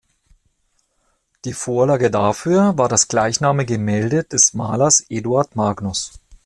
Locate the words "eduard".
5.09-5.55